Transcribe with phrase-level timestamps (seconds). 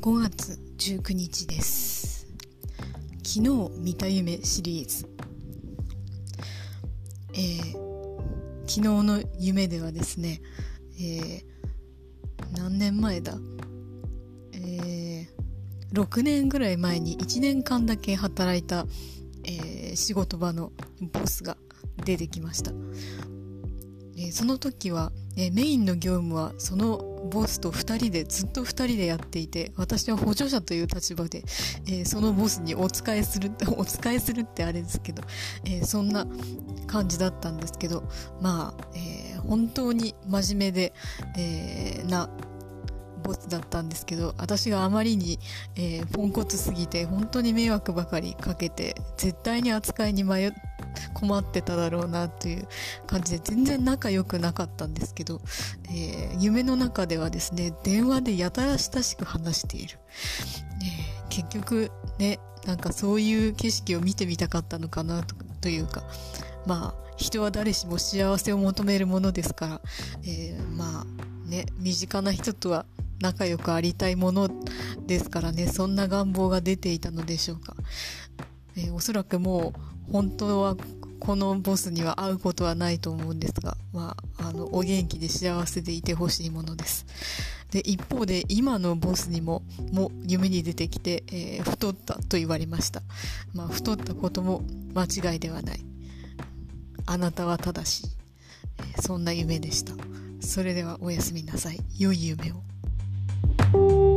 [0.00, 2.26] 5月19日です。
[3.22, 5.06] 昨日見た夢シリーズ。
[7.34, 7.72] えー、
[8.66, 10.40] 昨日の夢ではですね、
[10.98, 11.42] えー、
[12.56, 13.36] 何年前だ？
[14.54, 15.28] えー、
[15.92, 18.86] 6年ぐらい前に1年間だけ働いた、
[19.44, 20.72] えー、仕事場の
[21.12, 21.58] ボスが
[22.06, 22.72] 出てきました、
[24.16, 26.98] え、その時は、え、メインの業務はその
[27.30, 31.42] ボスと2人でずっと2人でやっていて私は補助者という立場で、
[31.86, 35.22] えー、そのボスにお仕えする お仕えするってあれですけど、
[35.64, 36.26] えー、そんな
[36.86, 38.04] 感じだったんですけど
[38.40, 40.92] まあ、えー、本当に真面目で、
[41.38, 42.28] えな
[43.22, 45.38] ボスだったんですけど私があまりに、
[45.76, 50.69] えポンコツすぎて本当に迷惑ばかりかけて絶対に扱いに迷って
[51.20, 52.66] 困ってただろうなという
[53.06, 55.40] 感じで全然仲良くなかったんですけど、
[55.88, 59.98] えー、夢の中ではですね電話でやたら親しく話している、
[60.82, 66.02] えー、結局ねなんかそういう景色を見てみたかったのかなとというか
[66.66, 69.80] まあ人は誰しも幸せを求めるものですから、
[70.24, 72.86] えー、まあね身近な人とは
[73.20, 74.48] 仲良くありたいもの
[75.06, 77.74] ですからねそんな願望が出ていたのでしょうか、
[78.76, 79.74] えー、おそらくも
[80.08, 80.76] う本当は
[81.20, 87.06] このボスには会うことはないと思うんですが、まあ、あの、お元気で幸せでいてほしいものです。
[87.70, 93.02] で、一方で今のボスにも、も夢に出てきて、えー、太ったと言われました。
[93.54, 94.62] まあ、太ったことも
[94.94, 95.80] 間違いではない。
[97.06, 98.10] あなたは正しい。
[98.98, 99.92] え、そんな夢でした。
[100.40, 101.78] それではおやすみなさい。
[101.98, 104.09] 良い夢を。